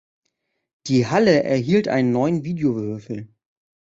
Die 0.87 1.05
Halle 1.07 1.43
erhielt 1.43 1.87
einen 1.87 2.11
neuen 2.11 2.43
Videowürfel. 2.43 3.31